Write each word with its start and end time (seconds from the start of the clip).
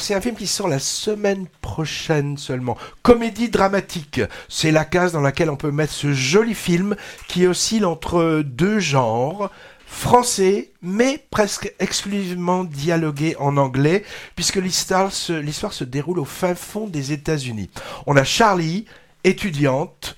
C'est 0.00 0.14
un 0.14 0.20
film 0.20 0.34
qui 0.34 0.46
sort 0.46 0.66
la 0.66 0.78
semaine 0.78 1.46
prochaine 1.60 2.38
seulement. 2.38 2.76
Comédie 3.02 3.50
dramatique. 3.50 4.22
C'est 4.48 4.70
la 4.70 4.86
case 4.86 5.12
dans 5.12 5.20
laquelle 5.20 5.50
on 5.50 5.56
peut 5.56 5.70
mettre 5.70 5.92
ce 5.92 6.12
joli 6.14 6.54
film 6.54 6.96
qui 7.28 7.46
oscille 7.46 7.84
entre 7.84 8.42
deux 8.44 8.80
genres 8.80 9.50
français, 9.86 10.70
mais 10.82 11.22
presque 11.30 11.74
exclusivement 11.80 12.64
dialogué 12.64 13.36
en 13.38 13.56
anglais, 13.56 14.04
puisque 14.36 14.56
l'histoire 14.56 15.12
se, 15.12 15.42
se 15.70 15.84
déroule 15.84 16.20
au 16.20 16.24
fin 16.24 16.54
fond 16.54 16.86
des 16.86 17.12
États-Unis. 17.12 17.68
On 18.06 18.16
a 18.16 18.24
Charlie, 18.24 18.86
étudiante, 19.24 20.16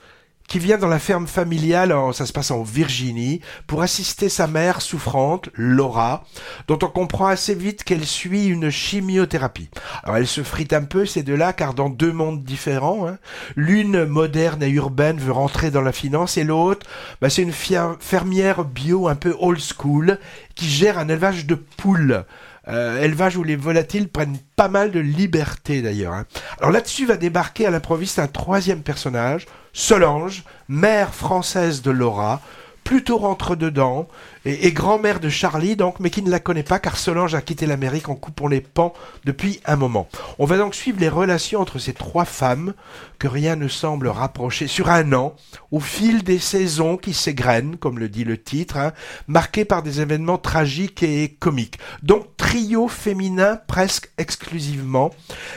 qui 0.48 0.58
vient 0.58 0.78
dans 0.78 0.88
la 0.88 0.98
ferme 0.98 1.26
familiale, 1.26 1.94
ça 2.12 2.26
se 2.26 2.32
passe 2.32 2.50
en 2.50 2.62
Virginie, 2.62 3.40
pour 3.66 3.82
assister 3.82 4.28
sa 4.28 4.46
mère 4.46 4.82
souffrante, 4.82 5.48
Laura, 5.54 6.24
dont 6.68 6.78
on 6.82 6.88
comprend 6.88 7.26
assez 7.26 7.54
vite 7.54 7.84
qu'elle 7.84 8.04
suit 8.04 8.46
une 8.46 8.70
chimiothérapie. 8.70 9.70
Alors 10.02 10.16
elle 10.16 10.26
se 10.26 10.42
frite 10.42 10.72
un 10.72 10.84
peu 10.84 11.06
ces 11.06 11.22
deux-là, 11.22 11.52
car 11.52 11.74
dans 11.74 11.88
deux 11.88 12.12
mondes 12.12 12.44
différents, 12.44 13.08
hein. 13.08 13.18
l'une 13.56 14.04
moderne 14.04 14.62
et 14.62 14.68
urbaine 14.68 15.18
veut 15.18 15.32
rentrer 15.32 15.70
dans 15.70 15.80
la 15.80 15.92
finance, 15.92 16.36
et 16.36 16.44
l'autre, 16.44 16.86
bah, 17.20 17.30
c'est 17.30 17.42
une 17.42 17.52
fermière 17.52 18.64
bio 18.64 19.08
un 19.08 19.14
peu 19.14 19.34
old 19.38 19.60
school, 19.60 20.18
qui 20.54 20.68
gère 20.68 20.98
un 20.98 21.08
élevage 21.08 21.46
de 21.46 21.54
poules. 21.54 22.24
Euh, 22.68 23.02
élevage 23.02 23.36
où 23.36 23.42
les 23.42 23.56
volatiles 23.56 24.08
prennent 24.08 24.38
pas 24.54 24.68
mal 24.68 24.92
de 24.92 25.00
liberté 25.00 25.82
d'ailleurs. 25.82 26.12
Hein. 26.12 26.26
Alors 26.60 26.70
là-dessus 26.70 27.06
va 27.06 27.16
débarquer 27.16 27.66
à 27.66 27.70
l'improviste 27.70 28.20
un 28.20 28.28
troisième 28.28 28.82
personnage, 28.82 29.46
Solange, 29.72 30.44
mère 30.68 31.12
française 31.12 31.82
de 31.82 31.90
Laura, 31.90 32.40
plutôt 32.84 33.18
rentre 33.18 33.56
dedans, 33.56 34.08
et, 34.44 34.72
grand-mère 34.72 35.20
de 35.20 35.28
Charlie, 35.28 35.76
donc, 35.76 36.00
mais 36.00 36.10
qui 36.10 36.20
ne 36.22 36.30
la 36.30 36.40
connaît 36.40 36.64
pas 36.64 36.80
car 36.80 36.96
Solange 36.96 37.34
a 37.34 37.40
quitté 37.40 37.66
l'Amérique 37.66 38.08
en 38.08 38.16
coupant 38.16 38.48
les 38.48 38.60
pans 38.60 38.92
depuis 39.24 39.60
un 39.64 39.76
moment. 39.76 40.08
On 40.38 40.46
va 40.46 40.58
donc 40.58 40.74
suivre 40.74 40.98
les 40.98 41.08
relations 41.08 41.60
entre 41.60 41.78
ces 41.78 41.92
trois 41.92 42.24
femmes 42.24 42.74
que 43.20 43.28
rien 43.28 43.54
ne 43.54 43.68
semble 43.68 44.08
rapprocher 44.08 44.66
sur 44.66 44.90
un 44.90 45.12
an, 45.12 45.36
au 45.70 45.78
fil 45.78 46.24
des 46.24 46.40
saisons 46.40 46.96
qui 46.96 47.14
s'égrènent, 47.14 47.76
comme 47.76 48.00
le 48.00 48.08
dit 48.08 48.24
le 48.24 48.36
titre, 48.36 48.76
hein, 48.76 48.92
marqués 49.28 49.64
par 49.64 49.84
des 49.84 50.00
événements 50.00 50.38
tragiques 50.38 51.04
et 51.04 51.36
comiques. 51.38 51.78
Donc 52.02 52.36
trio 52.36 52.88
féminin 52.88 53.60
presque 53.68 54.10
exclusivement. 54.18 55.12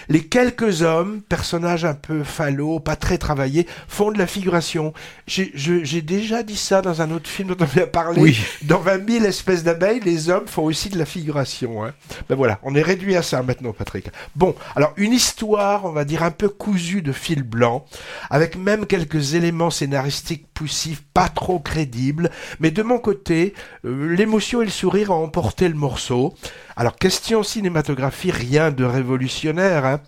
Les 0.09 0.23
quelques 0.25 0.83
hommes, 0.83 1.21
personnages 1.27 1.85
un 1.85 1.95
peu 1.95 2.23
fallots, 2.23 2.79
pas 2.79 2.95
très 2.95 3.17
travaillés, 3.17 3.65
font 3.87 4.11
de 4.11 4.19
la 4.19 4.27
figuration. 4.27 4.93
J'ai 5.25 6.01
déjà 6.03 6.43
dit 6.43 6.55
ça 6.55 6.83
dans 6.83 7.01
un 7.01 7.09
autre 7.15 7.29
film 7.29 7.49
dont 7.49 7.65
on 7.65 7.81
a 7.81 7.87
parlé. 7.87 8.21
Oui 8.21 8.37
dans 8.65 8.79
20 8.79 9.09
000 9.09 9.25
espèces 9.25 9.63
d'abeilles, 9.63 9.99
les 9.99 10.29
hommes 10.29 10.47
font 10.47 10.63
aussi 10.63 10.89
de 10.89 10.97
la 10.97 11.05
figuration. 11.05 11.83
Hein. 11.83 11.93
Ben 12.29 12.35
voilà, 12.35 12.59
on 12.63 12.75
est 12.75 12.81
réduit 12.81 13.15
à 13.15 13.21
ça 13.21 13.41
maintenant, 13.43 13.73
Patrick. 13.73 14.07
Bon, 14.35 14.55
alors 14.75 14.93
une 14.97 15.13
histoire, 15.13 15.85
on 15.85 15.91
va 15.91 16.05
dire 16.05 16.23
un 16.23 16.31
peu 16.31 16.49
cousue 16.49 17.01
de 17.01 17.11
fil 17.11 17.43
blanc, 17.43 17.85
avec 18.29 18.55
même 18.55 18.85
quelques 18.85 19.35
éléments 19.35 19.69
scénaristiques 19.69 20.47
poussifs, 20.53 21.03
pas 21.13 21.29
trop 21.29 21.59
crédibles, 21.59 22.29
mais 22.59 22.71
de 22.71 22.83
mon 22.83 22.99
côté, 22.99 23.53
euh, 23.85 24.15
l'émotion 24.15 24.61
et 24.61 24.65
le 24.65 24.71
sourire 24.71 25.11
ont 25.11 25.23
emporté 25.23 25.67
le 25.67 25.75
morceau. 25.75 26.33
Alors 26.75 26.95
question 26.95 27.43
cinématographie, 27.43 28.31
rien 28.31 28.71
de 28.71 28.83
révolutionnaire, 28.83 29.85
hein. 29.85 30.01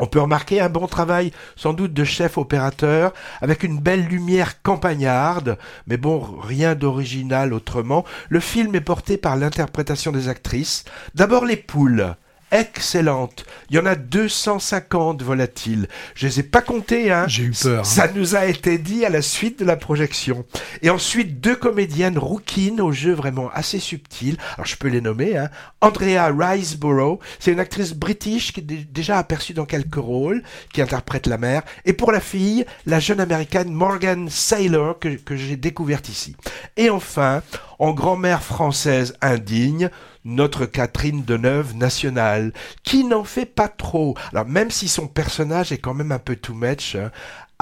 On 0.00 0.06
peut 0.06 0.20
remarquer 0.20 0.60
un 0.60 0.70
bon 0.70 0.86
travail 0.86 1.32
sans 1.54 1.74
doute 1.74 1.92
de 1.92 2.04
chef 2.04 2.38
opérateur 2.38 3.12
avec 3.40 3.62
une 3.62 3.78
belle 3.78 4.06
lumière 4.06 4.62
campagnarde, 4.62 5.58
mais 5.86 5.98
bon, 5.98 6.20
rien 6.40 6.74
d'original 6.74 7.52
autrement. 7.52 8.04
Le 8.30 8.40
film 8.40 8.74
est 8.74 8.80
porté 8.80 9.18
par 9.18 9.36
l'interprétation 9.36 10.10
des 10.10 10.28
actrices. 10.28 10.84
D'abord 11.14 11.44
les 11.44 11.56
poules 11.56 12.16
excellente. 12.52 13.44
Il 13.70 13.76
y 13.76 13.78
en 13.78 13.86
a 13.86 13.96
250 13.96 15.22
volatiles. 15.22 15.88
Je 16.14 16.26
les 16.26 16.40
ai 16.40 16.42
pas 16.42 16.60
comptés, 16.60 17.10
hein. 17.10 17.24
J'ai 17.26 17.44
eu 17.44 17.52
peur. 17.52 17.80
Hein. 17.80 17.84
Ça 17.84 18.08
nous 18.14 18.36
a 18.36 18.44
été 18.46 18.78
dit 18.78 19.04
à 19.04 19.08
la 19.08 19.22
suite 19.22 19.58
de 19.58 19.64
la 19.64 19.76
projection. 19.76 20.44
Et 20.82 20.90
ensuite, 20.90 21.40
deux 21.40 21.56
comédiennes 21.56 22.18
rouquines 22.18 22.80
au 22.80 22.92
jeu 22.92 23.12
vraiment 23.12 23.50
assez 23.52 23.80
subtil. 23.80 24.36
Alors, 24.54 24.66
je 24.66 24.76
peux 24.76 24.88
les 24.88 25.00
nommer, 25.00 25.36
hein. 25.36 25.48
Andrea 25.80 26.28
Riseborough. 26.28 27.18
C'est 27.40 27.52
une 27.52 27.60
actrice 27.60 27.94
british 27.94 28.52
qui 28.52 28.60
est 28.60 28.92
déjà 28.92 29.18
aperçue 29.18 29.54
dans 29.54 29.66
quelques 29.66 29.96
rôles, 29.96 30.42
qui 30.72 30.82
interprète 30.82 31.26
la 31.26 31.38
mère. 31.38 31.62
Et 31.84 31.94
pour 31.94 32.12
la 32.12 32.20
fille, 32.20 32.66
la 32.86 33.00
jeune 33.00 33.20
américaine 33.20 33.72
Morgan 33.72 34.28
Saylor, 34.28 34.98
que, 34.98 35.08
que 35.08 35.36
j'ai 35.36 35.56
découverte 35.56 36.08
ici. 36.08 36.36
Et 36.76 36.90
enfin, 36.90 37.42
en 37.78 37.92
grand-mère 37.92 38.42
française 38.42 39.16
indigne, 39.20 39.90
notre 40.24 40.66
Catherine 40.66 41.24
Deneuve 41.24 41.76
nationale, 41.76 42.52
qui 42.82 43.04
n'en 43.04 43.24
fait 43.24 43.46
pas 43.46 43.68
trop. 43.68 44.16
Alors 44.32 44.46
même 44.46 44.70
si 44.70 44.88
son 44.88 45.08
personnage 45.08 45.72
est 45.72 45.78
quand 45.78 45.94
même 45.94 46.12
un 46.12 46.18
peu 46.18 46.36
too 46.36 46.54
much, 46.54 46.94
hein, 46.94 47.10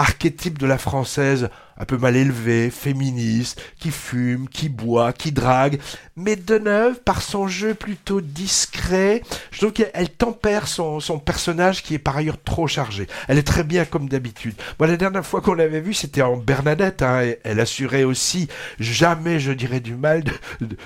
archétype 0.00 0.58
de 0.58 0.66
la 0.66 0.78
française 0.78 1.50
un 1.80 1.86
peu 1.86 1.96
mal 1.96 2.14
élevée, 2.14 2.70
féministe, 2.70 3.60
qui 3.78 3.90
fume, 3.90 4.48
qui 4.48 4.68
boit, 4.68 5.14
qui 5.14 5.32
drague, 5.32 5.80
mais 6.14 6.36
Deneuve, 6.36 7.00
par 7.00 7.22
son 7.22 7.48
jeu 7.48 7.72
plutôt 7.72 8.20
discret, 8.20 9.22
je 9.50 9.58
trouve 9.58 9.72
qu'elle 9.72 10.10
tempère 10.10 10.68
son, 10.68 11.00
son, 11.00 11.18
personnage 11.18 11.82
qui 11.82 11.94
est 11.94 11.98
par 11.98 12.18
ailleurs 12.18 12.36
trop 12.44 12.66
chargé. 12.66 13.06
Elle 13.28 13.38
est 13.38 13.46
très 13.46 13.64
bien 13.64 13.86
comme 13.86 14.10
d'habitude. 14.10 14.54
Moi, 14.78 14.88
la 14.88 14.98
dernière 14.98 15.24
fois 15.24 15.40
qu'on 15.40 15.54
l'avait 15.54 15.80
vue, 15.80 15.94
c'était 15.94 16.20
en 16.20 16.36
Bernadette. 16.36 17.00
Hein, 17.00 17.32
elle 17.44 17.60
assurait 17.60 18.04
aussi 18.04 18.48
jamais, 18.78 19.40
je 19.40 19.52
dirais, 19.52 19.80
du 19.80 19.94
mal 19.94 20.22
de, 20.22 20.32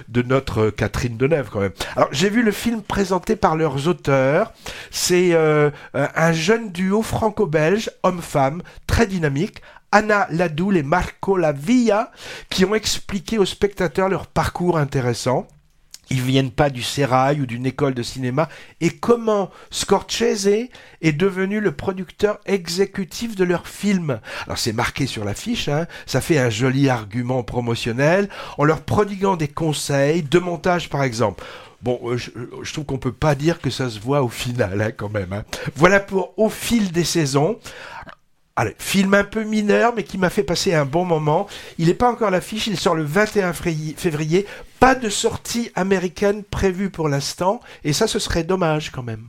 de, 0.07 0.23
notre 0.23 0.71
Catherine 0.71 1.17
Deneuve 1.17 1.51
quand 1.51 1.61
même. 1.61 1.73
Alors, 1.97 2.09
j'ai 2.13 2.31
vu 2.31 2.43
le 2.43 2.53
film 2.53 2.83
présenté 2.83 3.35
par 3.35 3.57
leurs 3.57 3.89
auteurs. 3.89 4.53
C'est 4.93 5.31
euh, 5.33 5.71
un 5.93 6.33
jeune 6.33 6.71
duo 6.71 7.03
franco-belge, 7.03 7.91
homme-femme, 8.05 8.63
très 8.95 9.09
dynamique, 9.09 9.61
Anna 9.91 10.29
Ladoul 10.31 10.77
et 10.77 10.85
Marco 10.85 11.37
Lavia, 11.37 12.13
qui 12.49 12.65
ont 12.65 12.77
expliqué 12.77 13.39
aux 13.39 13.45
spectateurs 13.45 14.09
leur 14.09 14.29
parcours 14.29 14.79
intéressant. 14.79 15.49
Ils 16.11 16.21
viennent 16.21 16.53
pas 16.53 16.71
du 16.71 16.85
sérail 16.85 17.41
ou 17.41 17.47
d'une 17.47 17.67
école 17.67 17.95
de 17.95 18.05
cinéma. 18.05 18.49
Et 18.81 18.91
comment 18.91 19.51
Scorsese 19.73 20.69
est 21.03 21.13
devenu 21.13 21.59
le 21.59 21.73
producteur 21.73 22.39
exécutif 22.47 23.35
de 23.35 23.43
leur 23.43 23.67
film. 23.67 24.21
Alors 24.47 24.59
c'est 24.59 24.73
marqué 24.73 25.09
sur 25.09 25.25
l'affiche, 25.25 25.67
hein, 25.67 25.89
ça 26.07 26.21
fait 26.21 26.39
un 26.39 26.51
joli 26.51 26.89
argument 26.89 27.43
promotionnel, 27.43 28.29
en 28.59 28.65
leur 28.65 28.81
prodiguant 28.83 29.35
des 29.35 29.49
conseils 29.49 30.23
de 30.23 30.39
montage 30.39 30.89
par 30.89 31.03
exemple. 31.03 31.43
Bon, 31.85 32.01
euh, 32.05 32.17
je, 32.17 32.73
trouve 32.73 32.87
qu'on 32.87 32.97
peut 32.97 33.13
pas 33.13 33.35
dire 33.35 33.61
que 33.61 33.69
ça 33.69 33.91
se 33.91 34.01
voit 34.01 34.23
au 34.23 34.31
final, 34.31 34.81
hein, 34.81 34.91
quand 34.97 35.11
même. 35.11 35.35
Hein. 35.35 35.45
Voilà 35.77 36.01
pour 36.01 36.33
Au 36.39 36.49
fil 36.49 36.93
des 36.93 37.05
saisons. 37.05 37.59
Allez, 38.57 38.77
film 38.79 39.15
un 39.15 39.25
peu 39.25 39.43
mineur, 39.43 39.95
mais 39.97 40.05
qui 40.05 40.17
m'a 40.17 40.31
fait 40.31 40.45
passer 40.45 40.75
un 40.75 40.85
bon 40.85 41.05
moment. 41.05 41.49
Il 41.79 41.89
n'est 41.89 41.95
pas 41.95 42.09
encore 42.09 42.29
à 42.29 42.31
l'affiche, 42.31 42.69
il 42.69 42.79
sort 42.79 42.95
le 42.95 43.03
21 43.03 43.53
février. 43.53 44.47
Pas 44.79 44.95
de 44.95 45.09
sortie 45.09 45.73
américaine 45.75 46.45
prévue 46.45 46.89
pour 46.89 47.09
l'instant, 47.09 47.59
et 47.83 47.93
ça, 47.93 48.07
ce 48.07 48.21
serait 48.21 48.45
dommage 48.45 48.91
quand 48.91 49.03
même. 49.03 49.27